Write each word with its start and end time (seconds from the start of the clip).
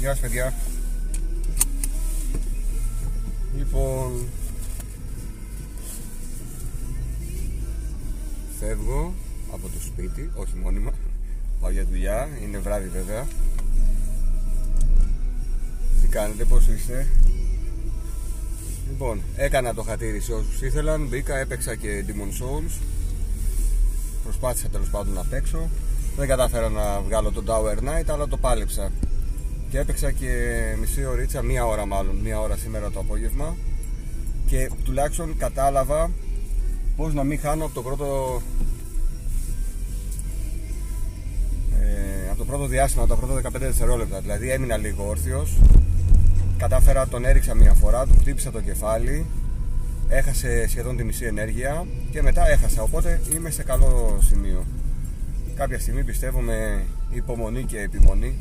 Γεια 0.00 0.10
σας 0.10 0.20
παιδιά. 0.20 0.54
Λοιπόν 3.56 4.26
Φεύγω 8.60 9.14
από 9.52 9.62
το 9.62 9.80
σπίτι, 9.80 10.30
όχι 10.34 10.56
μόνιμα. 10.62 10.90
Πάω 11.60 11.70
για 11.70 11.84
δουλειά, 11.84 12.28
είναι 12.42 12.58
βράδυ 12.58 12.88
βέβαια. 12.88 13.26
Τι 16.00 16.08
κάνετε, 16.08 16.44
πώς 16.44 16.66
είστε; 16.66 17.06
Λοιπόν, 18.90 19.20
έκανα 19.36 19.74
το 19.74 19.82
χατήρι 19.82 20.20
σε 20.20 20.32
όσους 20.32 20.62
ήθελαν 20.62 21.06
Μπήκα, 21.06 21.36
έπαιξα 21.36 21.74
και 21.74 22.04
Demon 22.06 22.42
Souls. 22.42 22.80
Προσπάθησα 24.24 24.68
τέλος 24.68 24.88
πάντων 24.88 25.12
να 25.14 25.24
παίξω. 25.24 25.68
Δεν 26.16 26.28
κατάφερα 26.28 26.68
να 26.68 27.00
βγάλω 27.00 27.32
το 27.32 27.42
Tower 27.46 27.78
Knight 27.78 28.06
αλλά 28.06 28.28
το 28.28 28.36
πάλεψα 28.36 28.90
και 29.70 29.78
έπαιξα 29.78 30.10
και 30.10 30.28
μισή 30.80 31.04
ωρίτσα, 31.04 31.42
μία 31.42 31.66
ώρα 31.66 31.86
μάλλον, 31.86 32.16
μία 32.16 32.40
ώρα 32.40 32.56
σήμερα 32.56 32.90
το 32.90 33.00
απόγευμα. 33.00 33.56
Και 34.46 34.70
τουλάχιστον 34.84 35.36
κατάλαβα 35.36 36.10
πως 36.96 37.14
να 37.14 37.24
μην 37.24 37.38
χάνω 37.38 37.64
από 37.64 37.74
το 37.74 37.82
πρώτο 37.82 38.40
ε, 41.80 42.28
από 42.28 42.38
το 42.38 42.44
πρώτο 42.44 42.66
διάστημα, 42.66 43.04
από 43.04 43.14
τα 43.14 43.26
πρώτα 43.26 43.48
15 43.48 43.52
δευτερόλεπτα. 43.52 44.20
Δηλαδή 44.20 44.50
έμεινα 44.50 44.76
λίγο 44.76 45.08
όρθιος. 45.08 45.58
Κατάφερα, 46.58 47.06
τον 47.06 47.24
έριξα 47.24 47.54
μία 47.54 47.74
φορά, 47.74 48.06
του 48.06 48.14
χτύπησα 48.20 48.50
το 48.50 48.60
κεφάλι. 48.60 49.26
Έχασε 50.08 50.66
σχεδόν 50.68 50.96
τη 50.96 51.04
μισή 51.04 51.24
ενέργεια 51.24 51.86
και 52.10 52.22
μετά 52.22 52.50
έχασα. 52.50 52.82
Οπότε 52.82 53.20
είμαι 53.34 53.50
σε 53.50 53.62
καλό 53.62 54.18
σημείο. 54.22 54.64
Κάποια 55.54 55.78
στιγμή 55.78 56.04
πιστεύω 56.04 56.40
με 56.40 56.84
υπομονή 57.10 57.64
και 57.64 57.80
επιμονή 57.80 58.38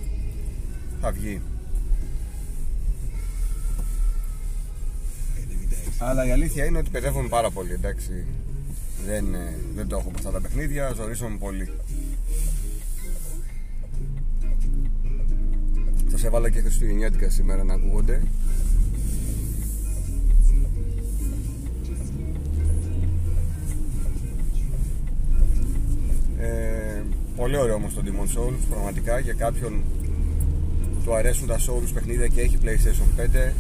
θα 1.02 1.12
βγει. 1.12 1.42
Αλλά 6.00 6.26
η 6.26 6.32
αλήθεια 6.32 6.66
είναι 6.66 6.78
ότι 6.78 6.90
παιδεύομαι 6.90 7.28
πάρα 7.28 7.52
πολύ, 7.52 7.72
εντάξει. 7.72 8.26
Δεν, 9.06 9.34
ε, 9.34 9.56
δεν 9.76 9.88
το 9.88 9.98
έχω 9.98 10.10
με 10.10 10.16
αυτά 10.18 10.32
τα 10.32 10.42
παιχνίδια, 10.42 10.94
ζορίζομαι 10.96 11.38
πολύ. 11.38 11.70
Σας 16.12 16.24
έβαλα 16.24 16.50
και 16.50 16.62
Χριστουγεννιάτικα 16.62 17.30
σήμερα 17.30 17.64
να 17.64 17.74
ακούγονται. 17.74 18.22
Ε, 26.40 27.04
πολύ 27.36 27.58
ωραίο 27.58 27.76
όμως 27.76 27.94
το 27.94 28.02
Demon 28.06 28.38
Souls, 28.38 28.60
πραγματικά 28.70 29.20
για 29.20 29.34
κάποιον 29.34 29.84
του 31.04 31.16
αρέσουν 31.16 31.48
τα 31.48 31.58
Souls 31.58 31.90
παιχνίδια 31.94 32.28
και 32.28 32.42
έχει 32.42 32.58
PlayStation 32.64 33.22
5 33.22 33.52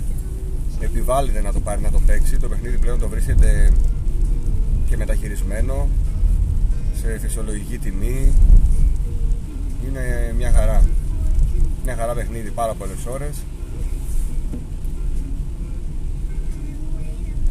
επιβάλλεται 0.79 1.41
να 1.41 1.53
το 1.53 1.59
πάρει 1.59 1.81
να 1.81 1.91
το 1.91 2.01
παίξει 2.05 2.37
το 2.37 2.47
παιχνίδι 2.47 2.77
πλέον 2.77 2.99
το 2.99 3.09
βρίσκεται 3.09 3.71
και 4.89 4.97
μεταχειρισμένο 4.97 5.89
σε 7.01 7.19
φυσιολογική 7.19 7.77
τιμή 7.77 8.33
είναι 9.87 10.33
μια 10.37 10.51
χαρά 10.51 10.83
μια 11.83 11.95
χαρά 11.95 12.13
παιχνίδι 12.13 12.49
πάρα 12.49 12.73
πολλές 12.73 13.05
ώρες 13.05 13.35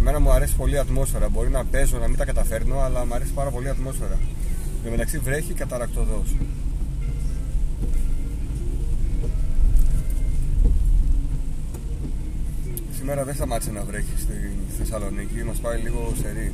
Εμένα 0.01 0.21
μου 0.21 0.33
αρέσει 0.33 0.57
πολύ 0.57 0.75
η 0.75 0.79
ατμόσφαιρα. 0.79 1.29
Μπορεί 1.29 1.51
να 1.51 1.65
παίζω, 1.65 1.99
να 1.99 2.09
μην 2.09 2.17
τα 2.17 2.25
καταφέρνω, 2.25 2.81
αλλά 2.81 3.07
μου 3.07 3.15
αρέσει 3.15 3.33
πάρα 3.33 3.51
πολύ 3.51 3.67
η 3.67 3.69
ατμόσφαιρα. 3.69 4.19
Και 4.83 4.91
μεταξύ 4.91 5.19
βρέχει 5.19 5.53
καταρακτοδός. 5.53 6.37
Σήμερα 13.09 13.27
δεν 13.27 13.37
σταμάτησε 13.37 13.71
να 13.71 13.85
βρέχει 13.85 14.19
στη 14.19 14.33
Θεσσαλονίκη, 14.79 15.45
μας 15.45 15.59
πάει 15.59 15.81
λίγο 15.81 16.15
σερί. 16.23 16.53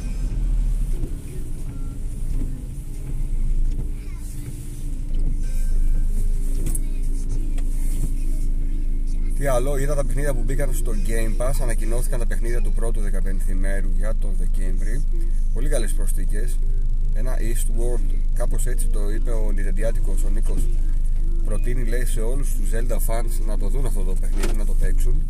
Τι 9.38 9.46
άλλο, 9.46 9.78
είδα 9.78 9.94
τα 9.94 10.04
παιχνίδια 10.04 10.34
που 10.34 10.42
μπήκαν 10.42 10.74
στο 10.74 10.92
Game 11.06 11.42
Pass, 11.42 11.52
ανακοινώθηκαν 11.62 12.18
τα 12.18 12.26
παιχνίδια 12.26 12.60
του 12.60 12.72
πρώτου 12.72 13.00
15 13.00 13.50
ημέρου 13.50 13.90
για 13.96 14.14
τον 14.20 14.32
Δεκέμβρη. 14.38 15.02
Πολύ 15.54 15.68
καλές 15.68 15.92
προσθήκες. 15.92 16.58
Ένα 17.14 17.36
Eastworld, 17.38 18.14
κάπως 18.34 18.66
έτσι 18.66 18.86
το 18.86 19.10
είπε 19.10 19.30
ο 19.30 19.50
Νιτεντιάτικος, 19.54 20.24
ο 20.24 20.28
Νίκος. 20.28 20.68
Προτείνει 21.44 21.84
λέει 21.84 22.04
σε 22.04 22.20
όλους 22.20 22.54
τους 22.54 22.70
Zelda 22.72 22.96
fans 22.96 23.46
να 23.46 23.58
το 23.58 23.68
δουν 23.68 23.86
αυτό 23.86 24.02
το 24.02 24.14
παιχνίδι, 24.20 24.56
να 24.56 24.64
το 24.64 24.74
παίξουν 24.74 25.22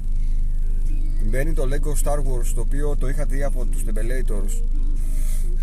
Μπαίνει 1.30 1.52
το 1.52 1.68
Lego 1.70 2.04
Star 2.04 2.18
Wars 2.18 2.46
το 2.54 2.60
οποίο 2.60 2.96
το 2.96 3.08
είχα 3.08 3.24
δει 3.24 3.42
από 3.42 3.64
τους 3.64 3.82
Tempelators 3.86 4.62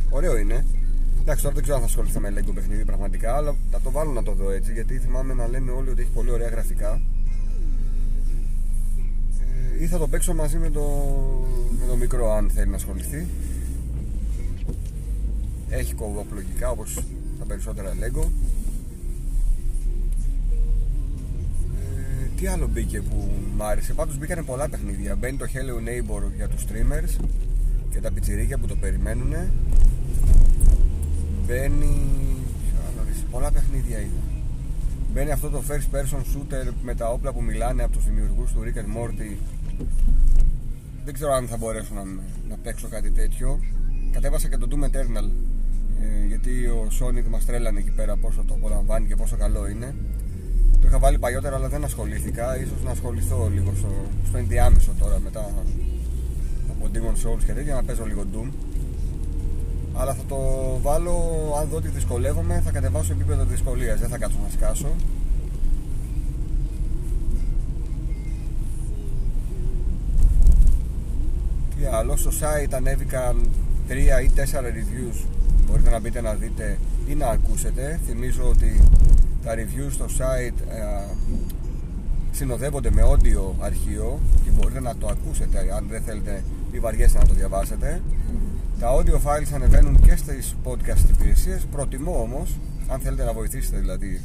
Ωραίο 0.10 0.38
είναι. 0.38 0.66
Εντάξει 1.22 1.44
τώρα 1.44 1.54
δεν 1.56 1.64
ξέρω 1.64 1.78
αν 1.78 1.84
θα 1.84 1.90
ασχοληθώ 1.90 2.20
με 2.20 2.34
Lego 2.38 2.52
παιχνίδι 2.54 2.86
πραγματικά 2.86 3.36
Αλλά 3.36 3.56
θα 3.72 3.80
το 3.82 3.92
βάλω 3.92 4.12
να 4.12 4.24
το 4.24 4.34
δω 4.34 4.52
έτσι 4.52 4.74
Γιατί 4.74 4.98
θυμάμαι 4.98 5.34
να 5.34 5.48
λένε 5.48 5.72
όλοι 5.72 5.90
ότι 5.90 6.02
έχει 6.02 6.12
πολύ 6.12 6.32
ωραία 6.32 6.48
γραφικά. 6.48 7.02
Ε, 9.78 9.84
Ή 9.84 9.88
θα 9.88 9.98
το 9.98 10.08
παίξω 10.08 10.34
μαζί 10.34 10.58
με 10.58 10.70
το, 10.70 10.82
με 11.80 11.86
το 11.88 11.96
μικρό 11.96 12.32
αν 12.32 12.50
θέλει 12.50 12.70
να 12.70 12.76
ασχοληθεί. 12.76 13.28
Έχει 15.70 15.94
κοβοπλογικά 15.94 16.70
όπως 16.70 17.00
τα 17.40 17.46
περισσότερα 17.46 17.94
Lego 17.94 18.26
τι 22.42 22.48
άλλο 22.48 22.68
μπήκε 22.68 23.02
που 23.02 23.30
μ' 23.56 23.62
άρεσε. 23.64 23.94
Πάντως 23.94 24.18
μπήκαν 24.18 24.46
πολλά 24.46 24.70
παιχνίδια. 24.70 25.16
Μπαίνει 25.16 25.38
το 25.38 25.46
Hello 25.54 25.88
Neighbor 25.88 26.22
για 26.36 26.48
τους 26.48 26.66
streamers 26.66 27.26
και 27.90 28.00
τα 28.00 28.12
πιτσιρίκια 28.12 28.58
που 28.58 28.68
το 28.68 28.76
περιμένουν. 28.76 29.34
Μπαίνει. 31.46 31.98
Πολλά 33.32 33.52
παιχνίδια 33.52 34.00
είδα. 34.00 34.22
Μπαίνει 35.14 35.32
αυτό 35.32 35.50
το 35.50 35.64
first 35.68 35.96
person 35.96 36.18
shooter 36.18 36.74
με 36.84 36.96
τα 36.96 37.10
όπλα 37.10 37.34
που 37.34 37.42
μιλάνε 37.42 37.84
από 37.84 37.94
τους 37.94 38.06
δημιουργούς 38.06 38.52
του 38.52 38.60
Rick 38.64 38.78
and 38.78 38.98
Morty. 38.98 39.36
Δεν 41.06 41.14
ξέρω 41.14 41.34
αν 41.34 41.48
θα 41.48 41.58
μπορέσω 41.58 41.94
να, 41.94 42.04
να 42.50 42.56
παίξω 42.64 42.88
κάτι 42.88 43.12
τέτοιο. 43.12 43.60
Κατέβασα 44.12 44.48
και 44.48 44.58
το 44.58 44.68
Doom 44.72 44.84
Eternal 44.84 45.30
ε, 46.02 46.26
γιατί 46.28 46.66
ο 46.66 46.88
Sonic 47.00 47.30
μας 47.30 47.46
τρέλανε 47.46 47.80
εκεί 47.80 47.92
πέρα 47.92 48.18
πόσο 48.18 48.44
το 48.48 48.54
απολαμβάνει 48.54 49.08
και 49.08 49.16
πόσο 49.16 49.38
καλό 49.38 49.68
είναι. 49.68 49.96
Το 50.82 50.88
είχα 50.88 51.00
βάλει 51.00 51.18
παλιότερα 51.18 51.56
αλλά 51.56 51.68
δεν 51.68 51.84
ασχολήθηκα. 51.84 52.58
Ίσως 52.58 52.84
να 52.84 52.92
ασχοληθώ 52.92 53.50
λίγο 53.54 53.74
στο, 53.78 53.90
στο 54.28 54.38
ενδιάμεσο 54.38 54.92
τώρα 55.00 55.20
μετά 55.20 55.54
από 56.70 56.90
Demon 56.94 57.28
Souls 57.28 57.44
και 57.46 57.54
τέτοια 57.54 57.74
να 57.74 57.84
παίζω 57.84 58.06
λίγο 58.06 58.24
Doom. 58.34 58.50
Αλλά 59.94 60.14
θα 60.14 60.24
το 60.28 60.38
βάλω, 60.82 61.14
αν 61.60 61.68
δω 61.70 61.78
ότι 61.78 61.88
δυσκολεύομαι, 61.88 62.62
θα 62.66 62.72
κατεβάσω 62.72 63.14
επίπεδο 63.14 63.44
δυσκολίας, 63.44 64.00
δεν 64.00 64.10
θα 64.10 64.18
κάτσω 64.18 64.38
να 64.44 64.50
σκάσω. 64.50 64.88
Τι 71.78 71.86
άλλο, 71.86 72.16
στο 72.16 72.30
site 72.30 72.74
ανέβηκαν 72.74 73.50
3 73.90 73.92
ή 74.24 74.32
4 74.36 74.42
reviews, 74.42 75.26
μπορείτε 75.68 75.90
να 75.90 76.00
μπείτε 76.00 76.22
να 76.22 76.34
δείτε 76.34 76.78
ή 77.08 77.16
να 77.16 77.28
ακούσετε. 77.28 78.00
Θυμίζω 78.06 78.44
ότι 78.50 78.82
τα 79.44 79.56
reviews 79.56 79.92
στο 79.92 80.06
site 80.06 80.70
ε, 80.70 81.14
συνοδεύονται 82.32 82.92
με 82.92 83.02
audio 83.06 83.54
αρχείο 83.60 84.20
και 84.44 84.52
μπορείτε 84.52 84.80
να 84.80 84.96
το 84.96 85.08
ακούσετε 85.08 85.74
αν 85.76 85.88
δεν 85.90 86.02
θέλετε 86.02 86.44
ή 86.72 86.80
βαριέστε 86.80 87.18
να 87.18 87.26
το 87.26 87.34
διαβάσετε. 87.34 88.02
Τα 88.80 88.88
audio 88.96 89.16
files 89.16 89.54
ανεβαίνουν 89.54 90.02
και 90.02 90.16
στις 90.16 90.56
podcast 90.64 91.10
υπηρεσίες. 91.10 91.66
Προτιμώ 91.72 92.22
όμως 92.22 92.58
αν 92.88 93.00
θέλετε 93.00 93.24
να 93.24 93.34
βοηθήσετε 93.34 93.78
δηλαδή 93.78 94.22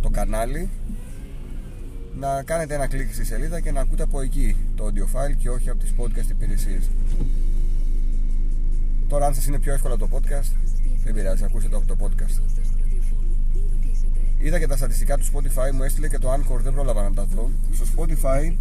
το 0.00 0.10
κανάλι 0.10 0.68
να 2.18 2.42
κάνετε 2.42 2.74
ένα 2.74 2.86
κλικ 2.86 3.12
στη 3.12 3.24
σελίδα 3.24 3.60
και 3.60 3.72
να 3.72 3.80
ακούτε 3.80 4.02
από 4.02 4.20
εκεί 4.20 4.56
το 4.76 4.84
audio 4.86 5.16
file 5.16 5.36
και 5.38 5.50
όχι 5.50 5.70
από 5.70 5.78
τις 5.78 5.94
podcast 5.98 6.30
υπηρεσίες. 6.30 6.90
Τώρα 9.08 9.26
αν 9.26 9.34
σας 9.34 9.46
είναι 9.46 9.58
πιο 9.58 9.72
εύκολο 9.72 9.96
το 9.96 10.08
podcast 10.12 10.52
δεν 11.04 11.14
πειράζει, 11.14 11.44
ακούστε 11.44 11.68
το 11.68 11.76
από 11.76 11.86
το 11.86 11.96
podcast 12.00 12.61
Είδα 14.42 14.58
και 14.58 14.66
τα 14.66 14.76
στατιστικά 14.76 15.16
του 15.18 15.24
Spotify, 15.24 15.72
μου 15.74 15.82
έστειλε 15.82 16.08
και 16.08 16.18
το 16.18 16.32
Anchor, 16.32 16.60
δεν 16.62 16.72
πρόλαβα 16.72 17.02
να 17.02 17.12
τα 17.14 17.24
δω. 17.24 17.50
Στο 17.72 17.84
Spotify 17.96 18.54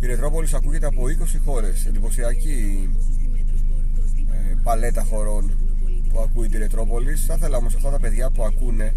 η 0.00 0.06
Ρετρόπολης 0.06 0.54
ακούγεται 0.54 0.86
από 0.86 1.02
20 1.02 1.40
χώρες. 1.44 1.86
Εντυπωσιακή 1.86 2.88
ε, 4.30 4.54
παλέτα 4.62 5.02
χωρών 5.02 5.50
που 6.12 6.20
ακούει 6.20 6.48
τη 6.48 6.58
Ρετρόπολης. 6.58 7.24
Θα 7.24 7.34
ήθελα 7.34 7.56
όμως 7.56 7.74
αυτά 7.74 7.90
τα 7.90 7.98
παιδιά 7.98 8.30
που 8.30 8.44
ακούνε 8.44 8.92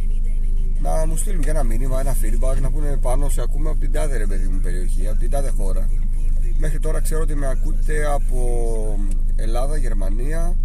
να 0.81 1.05
μου 1.05 1.17
στείλουν 1.17 1.41
και 1.41 1.49
ένα 1.49 1.63
μήνυμα, 1.63 1.99
ένα 1.99 2.15
feedback, 2.21 2.61
να 2.61 2.71
πούνε 2.71 2.97
πάνω 2.97 3.29
σε 3.29 3.41
ακούμε 3.41 3.69
από 3.69 3.79
την 3.79 3.91
τάδε 3.91 4.17
ρε 4.17 4.25
παιδί 4.25 4.47
μου 4.47 4.59
περιοχή, 4.59 5.07
από 5.07 5.19
την 5.19 5.29
τάδε 5.29 5.49
χώρα. 5.49 5.89
Μέχρι 6.57 6.79
τώρα 6.79 7.01
ξέρω 7.01 7.21
ότι 7.21 7.35
με 7.35 7.47
ακούτε 7.47 8.05
από 8.13 8.99
Ελλάδα, 9.35 9.77
Γερμανία, 9.77 10.55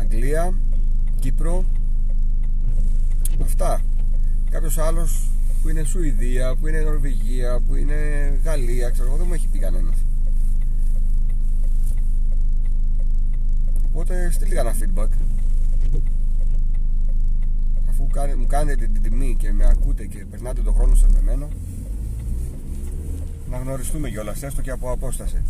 Αγγλία, 0.00 0.54
Κύπρο, 1.20 1.64
Αυτά. 3.42 3.80
Κάποιος 4.50 4.78
άλλος 4.78 5.30
που 5.62 5.68
είναι 5.68 5.84
Σουηδία, 5.84 6.54
που 6.54 6.66
είναι 6.66 6.80
Νορβηγία, 6.80 7.60
που 7.66 7.74
είναι 7.74 7.94
Γαλλία, 8.44 8.90
ξέρω 8.90 9.08
εγώ, 9.08 9.16
δεν 9.16 9.26
μου 9.26 9.34
έχει 9.34 9.48
πει 9.48 9.58
κανένας. 9.58 9.96
Οπότε 13.86 14.30
στείλτε 14.30 14.60
ένα 14.60 14.74
feedback. 14.74 15.08
Αφού 17.88 18.08
μου 18.38 18.46
κάνετε 18.46 18.86
την 18.86 19.02
τιμή 19.02 19.36
και 19.38 19.52
με 19.52 19.66
ακούτε 19.66 20.06
και 20.06 20.24
περνάτε 20.30 20.62
τον 20.62 20.74
χρόνο 20.74 20.94
σας 20.94 21.12
με 21.12 21.20
μένα, 21.22 21.48
να 23.50 23.58
γνωριστούμε 23.58 24.10
κιόλας, 24.10 24.42
έστω 24.42 24.62
και 24.62 24.70
από 24.70 24.90
απόσταση. 24.90 25.42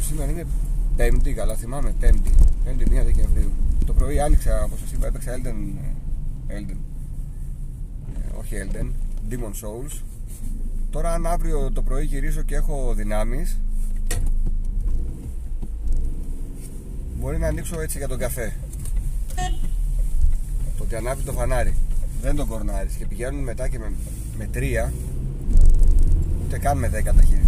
σήμερα 0.00 0.30
είναι 0.30 0.46
Πέμπτη, 0.96 1.32
καλά 1.32 1.54
θυμάμαι, 1.54 1.94
Πέμπτη, 2.00 2.30
Πέμπτη 2.64 2.84
1 2.88 3.04
Δεκεμβρίου. 3.04 3.52
Το 3.86 3.92
πρωί 3.92 4.20
άνοιξα, 4.20 4.64
όπως 4.64 4.78
σας 4.78 4.92
είπα, 4.92 5.06
έπαιξα 5.06 5.32
Elden, 5.36 5.78
Elden, 6.48 6.76
ε, 8.14 8.38
όχι 8.38 8.54
Elden, 8.54 8.90
Demon 9.30 9.50
Souls. 9.50 10.00
Τώρα 10.90 11.12
αν 11.12 11.26
αύριο 11.26 11.70
το 11.72 11.82
πρωί 11.82 12.04
γυρίσω 12.04 12.42
και 12.42 12.54
έχω 12.54 12.94
δυνάμεις, 12.96 13.58
μπορεί 17.20 17.38
να 17.38 17.46
ανοίξω 17.46 17.80
έτσι 17.80 17.98
για 17.98 18.08
τον 18.08 18.18
καφέ. 18.18 18.56
Το 20.76 20.82
ότι 20.82 20.94
ανάβει 20.94 21.22
το 21.22 21.32
φανάρι, 21.32 21.74
δεν 22.20 22.36
τον 22.36 22.46
κορνάρεις 22.46 22.94
και 22.94 23.06
πηγαίνουν 23.06 23.42
μετά 23.42 23.68
και 23.68 23.78
με, 23.78 23.92
με 24.38 24.46
τρία, 24.46 24.92
ούτε 26.44 26.58
καν 26.58 26.78
με 26.78 26.88
δέκα 26.88 27.12
ταχύτητα. 27.12 27.45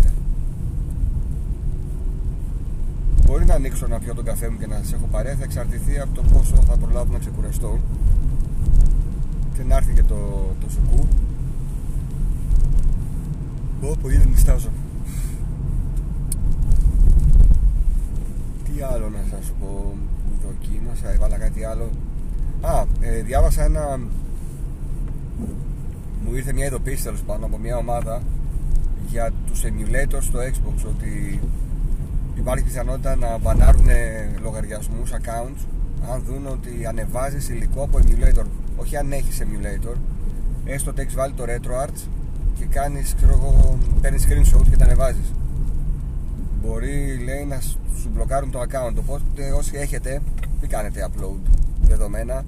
Μπορεί 3.39 3.51
να 3.51 3.57
ανοίξω 3.57 3.87
να 3.87 3.99
πιω 3.99 4.15
τον 4.15 4.25
καφέ 4.25 4.49
μου 4.49 4.59
και 4.59 4.67
να 4.67 4.81
σα 4.83 4.97
έχω 4.97 5.07
παρέα, 5.07 5.35
θα 5.35 5.45
εξαρτηθεί 5.45 5.99
από 5.99 6.15
το 6.15 6.23
πόσο 6.23 6.55
θα 6.55 6.77
προλάβω 6.77 7.13
να 7.13 7.19
ξεκουραστώ 7.19 7.79
και 9.57 9.63
να 9.63 9.77
έρθει 9.77 9.93
και 9.93 10.03
το, 10.03 10.17
το 10.61 10.67
σουκού. 10.71 11.09
Πω, 13.81 14.09
ήδη 14.09 14.29
νιστάζω. 14.29 14.69
Τι 18.65 18.83
άλλο 18.83 19.09
να 19.09 19.25
σας 19.31 19.53
πω 19.61 19.95
που 20.25 20.47
δοκίμασα, 20.47 21.13
έβαλα 21.13 21.37
κάτι 21.37 21.65
άλλο. 21.65 21.91
Α, 22.61 22.85
ε, 23.01 23.23
διάβασα 23.23 23.65
ένα... 23.65 24.01
Μου 26.25 26.35
ήρθε 26.35 26.53
μια 26.53 26.67
ειδοποίηση 26.67 27.03
τέλος 27.03 27.23
πάντων 27.23 27.45
από 27.45 27.59
μια 27.59 27.77
ομάδα 27.77 28.23
για 29.07 29.33
τους 29.47 29.63
emulators 29.65 30.23
στο 30.23 30.39
Xbox 30.39 30.87
ότι 30.89 31.41
υπάρχει 32.39 32.65
πιθανότητα 32.65 33.17
να 33.17 33.39
μπανάρουν 33.39 33.87
λογαριασμούς, 34.43 35.11
accounts, 35.13 35.67
αν 36.13 36.23
δουν 36.27 36.47
ότι 36.47 36.87
ανεβάζεις 36.87 37.49
υλικό 37.49 37.83
από 37.83 37.99
emulator. 37.99 38.45
Όχι 38.77 38.97
αν 38.97 39.13
έχεις 39.13 39.43
emulator, 39.43 39.97
έστω 40.65 40.91
ότι 40.91 41.01
έχει 41.01 41.15
βάλει 41.15 41.33
το 41.33 41.45
RetroArts 41.47 42.09
και 42.59 42.65
κάνεις, 42.65 43.15
ξέρω 43.15 43.33
εγώ, 43.33 43.79
παίρνεις 44.01 44.27
screenshot 44.27 44.69
και 44.71 44.77
τα 44.77 44.85
ανεβάζεις. 44.85 45.33
Μπορεί, 46.63 47.19
λέει, 47.25 47.45
να 47.45 47.61
σου 47.61 48.09
μπλοκάρουν 48.13 48.51
το 48.51 48.61
account. 48.61 48.95
Οπότε 48.99 49.53
όσοι 49.53 49.77
έχετε, 49.77 50.23
μην 50.61 50.71
κάνετε 50.71 51.09
upload 51.09 51.41
δεδομένα 51.81 52.45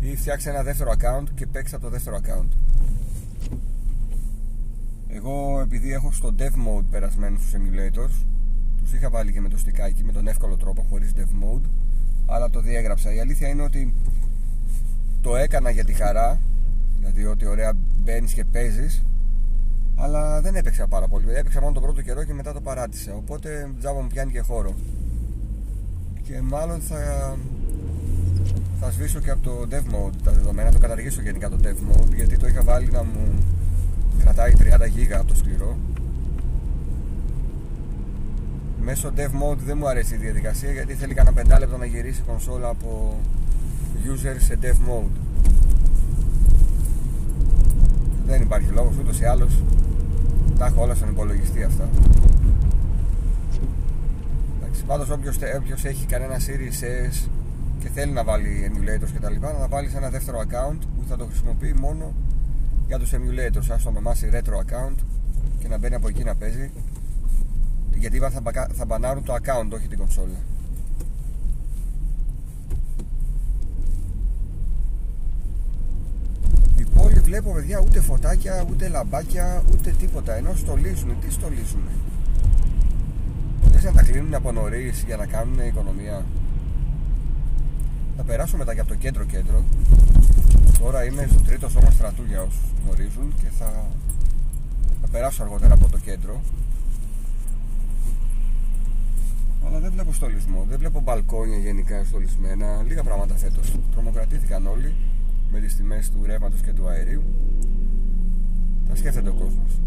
ή 0.00 0.16
φτιάξτε 0.16 0.50
ένα 0.50 0.62
δεύτερο 0.62 0.92
account 0.98 1.26
και 1.34 1.46
παίξτε 1.46 1.76
από 1.76 1.84
το 1.84 1.90
δεύτερο 1.90 2.18
account. 2.22 2.48
Εγώ 5.08 5.60
επειδή 5.60 5.92
έχω 5.92 6.12
στο 6.12 6.34
dev 6.38 6.42
mode 6.42 6.84
περασμένο 6.90 7.38
στους 7.38 7.52
emulators 7.54 8.26
τους 8.82 8.92
είχα 8.92 9.10
βάλει 9.10 9.32
και 9.32 9.40
με 9.40 9.48
το 9.48 9.58
στικάκι 9.58 10.04
με 10.04 10.12
τον 10.12 10.26
εύκολο 10.26 10.56
τρόπο 10.56 10.86
χωρίς 10.90 11.12
dev 11.16 11.44
mode 11.44 11.64
αλλά 12.26 12.50
το 12.50 12.60
διέγραψα. 12.60 13.14
Η 13.14 13.20
αλήθεια 13.20 13.48
είναι 13.48 13.62
ότι 13.62 13.94
το 15.20 15.36
έκανα 15.36 15.70
για 15.70 15.84
τη 15.84 15.92
χαρά 15.92 16.40
δηλαδή 16.98 17.24
ότι 17.24 17.46
ωραία 17.46 17.72
μπαίνεις 18.04 18.32
και 18.32 18.44
παίζεις 18.44 19.04
αλλά 19.96 20.40
δεν 20.40 20.54
έπαιξα 20.54 20.86
πάρα 20.86 21.08
πολύ. 21.08 21.34
Έπαιξα 21.34 21.60
μόνο 21.60 21.72
τον 21.72 21.82
πρώτο 21.82 22.02
καιρό 22.02 22.24
και 22.24 22.32
μετά 22.32 22.52
το 22.52 22.60
παράτησα 22.60 23.14
οπότε 23.14 23.70
τζάμπα 23.78 24.00
μου 24.00 24.08
πιάνει 24.08 24.32
και 24.32 24.40
χώρο. 24.40 24.74
Και 26.22 26.40
μάλλον 26.40 26.80
θα 26.80 27.36
θα 28.80 28.90
σβήσω 28.90 29.20
και 29.20 29.30
από 29.30 29.42
το 29.42 29.66
dev 29.70 29.94
mode 29.94 30.12
τα 30.24 30.32
δεδομένα 30.32 30.72
το 30.72 30.78
καταργήσω 30.78 31.22
γενικά 31.22 31.48
το 31.48 31.58
dev 31.62 31.96
mode 31.96 32.14
γιατί 32.14 32.36
το 32.36 32.46
είχα 32.46 32.62
βάλει 32.62 32.90
να 32.90 33.02
μου 33.02 33.44
κρατάει 34.20 34.52
30 34.58 34.62
GB 34.62 35.12
από 35.12 35.26
το 35.26 35.34
σκληρό 35.34 35.76
Μέσω 38.84 39.12
dev 39.16 39.28
mode 39.28 39.58
δεν 39.66 39.76
μου 39.78 39.88
αρέσει 39.88 40.14
η 40.14 40.16
διαδικασία 40.16 40.72
γιατί 40.72 40.94
θέλει 40.94 41.14
κανένα 41.14 41.34
πεντάλεπτο 41.34 41.76
να 41.76 41.84
γυρίσει 41.84 42.20
η 42.20 42.24
κονσόλα 42.26 42.68
από 42.68 43.20
user 44.04 44.36
σε 44.38 44.58
dev 44.62 44.90
mode. 44.90 45.16
Δεν 48.26 48.42
υπάρχει 48.42 48.70
λόγος 48.72 48.96
ούτως 49.00 49.20
ή 49.20 49.24
άλλως 49.24 49.62
τα 50.58 50.66
έχω 50.66 50.82
όλα 50.82 50.94
στον 50.94 51.08
υπολογιστή 51.08 51.62
αυτά. 51.62 51.88
Εντάξει, 54.60 54.84
πάντως 54.84 55.10
όποιος, 55.10 55.38
όποιος 55.58 55.84
έχει 55.84 56.06
κανένα 56.06 56.36
Series 56.36 56.84
S 57.12 57.28
και 57.78 57.88
θέλει 57.88 58.12
να 58.12 58.24
βάλει 58.24 58.72
emulators 58.72 59.10
και 59.12 59.20
τα 59.20 59.30
λοιπά 59.30 59.52
να 59.52 59.68
βάλει 59.68 59.88
σε 59.88 59.96
ένα 59.96 60.10
δεύτερο 60.10 60.38
account 60.38 60.78
που 60.96 61.04
θα 61.08 61.16
το 61.16 61.24
χρησιμοποιεί 61.24 61.74
μόνο 61.80 62.14
για 62.86 62.98
τους 62.98 63.12
emulators 63.12 63.66
ας 63.72 63.82
το 63.82 63.88
ονομάσει 63.88 64.30
retro 64.32 64.56
account 64.56 64.96
και 65.58 65.68
να 65.68 65.78
μπαίνει 65.78 65.94
από 65.94 66.08
εκεί 66.08 66.24
να 66.24 66.34
παίζει 66.34 66.70
γιατί 68.02 68.16
είπα 68.16 68.30
θα, 68.30 68.68
θα 68.72 68.84
μπανάρουν 68.84 69.24
το 69.24 69.34
account 69.34 69.70
όχι 69.72 69.88
την 69.88 69.98
κονσόλα. 69.98 70.38
Η 76.76 76.84
πόλη 76.94 77.20
βλέπω 77.20 77.52
παιδιά 77.52 77.80
ούτε 77.80 78.00
φωτάκια 78.00 78.66
ούτε 78.70 78.88
λαμπάκια 78.88 79.62
ούτε 79.72 79.90
τίποτα. 79.90 80.34
Ενώ 80.34 80.54
στολίζουν 80.54 81.16
τι 81.20 81.32
στολίζουν 81.32 81.82
λες 83.72 83.84
να 83.84 83.92
τα 83.92 84.02
κλείνουν 84.02 84.34
από 84.34 84.52
νωρίς 84.52 85.02
για 85.06 85.16
να 85.16 85.26
κάνουν 85.26 85.58
οικονομία. 85.66 86.24
Θα 88.16 88.22
περάσω 88.22 88.56
μετά 88.56 88.74
και 88.74 88.80
από 88.80 88.88
το 88.88 88.94
κέντρο 88.94 89.24
κέντρο. 89.24 89.64
Τώρα 90.78 91.04
είμαι 91.04 91.28
στο 91.30 91.40
τρίτο 91.40 91.68
σώμα 91.68 91.90
στρατού 91.90 92.22
για 92.28 92.42
όσους 92.42 92.70
γνωρίζουν 92.84 93.34
και 93.40 93.48
θα, 93.58 93.86
θα 95.00 95.08
περάσω 95.10 95.42
αργότερα 95.42 95.74
από 95.74 95.88
το 95.88 95.98
κέντρο 95.98 96.40
αλλά 99.66 99.78
δεν 99.78 99.92
βλέπω 99.92 100.12
στολισμό, 100.12 100.66
δεν 100.68 100.78
βλέπω 100.78 101.00
μπαλκόνια 101.00 101.58
γενικά 101.58 102.04
στολισμένα. 102.04 102.82
Λίγα 102.88 103.02
πράγματα 103.02 103.34
φέτος. 103.34 103.74
Τρομοκρατήθηκαν 103.92 104.66
όλοι 104.66 104.94
με 105.52 105.60
τις 105.60 105.76
τιμές 105.76 106.10
του 106.10 106.22
ρεύματος 106.26 106.60
και 106.60 106.72
του 106.72 106.88
αερίου. 106.88 107.22
Τα 108.88 108.96
σκέφτεται 108.96 109.28
ο 109.28 109.32
κόσμος. 109.32 109.80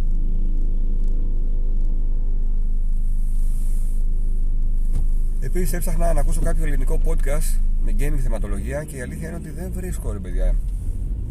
Επίσης 5.39 5.73
έψαχνα 5.73 6.13
να 6.13 6.19
ακούσω 6.19 6.41
κάποιο 6.41 6.65
ελληνικό 6.65 6.99
podcast 7.05 7.59
με 7.83 7.95
gaming 7.99 8.19
θεματολογία 8.23 8.83
και 8.83 8.95
η 8.97 9.01
αλήθεια 9.01 9.27
είναι 9.27 9.37
ότι 9.37 9.49
δεν 9.49 9.71
βρίσκω 9.75 10.11
ρε 10.11 10.19
παιδιά. 10.19 10.55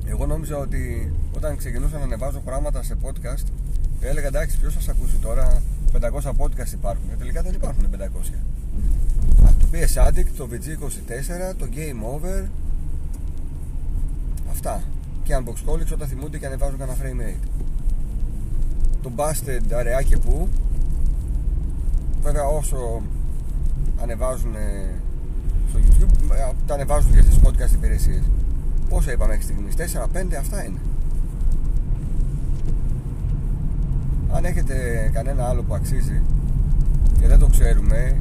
Εγώ 0.06 0.26
νόμιζα 0.26 0.56
ότι 0.56 1.12
όταν 1.36 1.56
ξεκινούσα 1.56 1.98
να 1.98 2.04
ανεβάζω 2.04 2.40
πράγματα 2.40 2.82
σε 2.82 2.96
podcast 3.02 3.46
έλεγα 4.00 4.26
εντάξει 4.26 4.58
ποιος 4.60 4.74
θα 4.74 4.92
ακούσει 4.92 5.16
τώρα; 5.16 5.62
500 6.00 6.32
podcast 6.36 6.72
υπάρχουν. 6.72 7.10
Ε, 7.12 7.16
τελικά 7.18 7.42
δεν 7.42 7.54
υπάρχουν 7.54 7.86
500. 7.90 8.38
το 9.58 9.66
PS 9.72 10.06
Addict, 10.06 10.30
το 10.36 10.48
VG24, 10.50 11.54
το 11.58 11.66
Game 11.74 12.14
Over. 12.14 12.48
Αυτά. 14.50 14.82
Και 15.24 15.36
Unbox 15.38 15.92
όταν 15.92 16.08
θυμούνται 16.08 16.38
και 16.38 16.46
ανεβάζουν 16.46 16.78
κανένα 16.78 16.98
frame 17.02 17.20
rate. 17.28 17.48
Το 19.02 19.10
Busted 19.16 19.72
αραιά 19.74 20.02
και 20.02 20.16
που. 20.16 20.48
Βέβαια 22.22 22.44
όσο 22.44 23.02
ανεβάζουν 24.02 24.54
στο 25.68 25.78
YouTube, 25.78 26.32
ε, 26.32 26.52
τα 26.66 26.74
ανεβάζουν 26.74 27.12
και 27.12 27.22
στις 27.22 27.38
podcast 27.44 27.72
υπηρεσίες. 27.74 28.22
Πόσα 28.88 29.12
είπαμε 29.12 29.28
μέχρι 29.30 29.44
στιγμής, 29.44 29.74
4-5 29.74 30.36
αυτά 30.38 30.64
είναι. 30.64 30.78
Αν 34.34 34.44
έχετε 34.44 35.10
κανένα 35.12 35.48
άλλο 35.48 35.62
που 35.62 35.74
αξίζει 35.74 36.22
και 37.20 37.26
δεν 37.26 37.38
το 37.38 37.46
ξέρουμε 37.46 38.16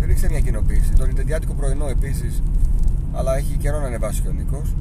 ρίξτε 0.00 0.28
μια 0.28 0.40
κοινοποίηση. 0.40 0.92
Το 0.92 1.06
Νιντεντιάτικο 1.06 1.52
πρωινό 1.52 1.86
επίσης 1.86 2.42
αλλά 3.12 3.36
έχει 3.36 3.56
καιρό 3.56 3.80
να 3.80 3.86
ανεβάσει 3.86 4.22
και 4.22 4.28
ο 4.28 4.32
Νίκος. 4.32 4.74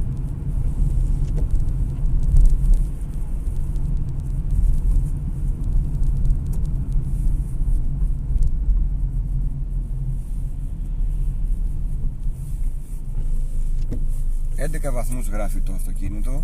«11 14.55 14.91
βαθμούς 14.93 15.27
γράφει 15.27 15.59
το 15.59 15.73
αυτοκίνητο 15.73 16.43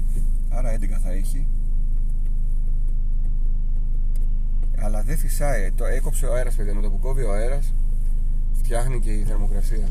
άρα 0.49 0.73
11 0.73 0.85
θα 1.03 1.11
έχει 1.11 1.47
Αλλά 4.87 5.01
δεν 5.01 5.17
φυσάει. 5.17 5.63
Ε, 5.63 5.71
το 5.75 5.85
έκοψε 5.85 6.25
ο 6.25 6.33
αέρας, 6.33 6.55
παιδιά. 6.55 6.73
Με 6.73 6.81
το 6.81 6.89
που 6.89 6.99
κόβει 6.99 7.23
ο 7.23 7.33
αέρας, 7.33 7.73
φτιάχνει 8.53 8.99
και 8.99 9.11
η 9.11 9.23
θερμοκρασία. 9.23 9.87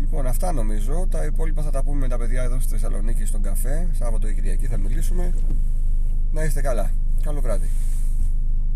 Λοιπόν, 0.00 0.26
αυτά 0.26 0.52
νομίζω. 0.52 1.06
Τα 1.10 1.24
υπόλοιπα 1.24 1.62
θα 1.62 1.70
τα 1.70 1.82
πούμε 1.82 1.98
με 1.98 2.08
τα 2.08 2.18
παιδιά 2.18 2.42
εδώ 2.42 2.60
στη 2.60 2.70
Θεσσαλονίκη 2.70 3.24
στον 3.24 3.42
καφέ. 3.42 3.88
Σάββατο 3.92 4.28
ή 4.28 4.34
Κυριακή 4.34 4.66
θα 4.66 4.78
μιλήσουμε. 4.78 5.34
Να 6.32 6.44
είστε 6.44 6.60
καλά. 6.60 6.90
Καλό 7.22 7.40
βράδυ. 7.40 7.68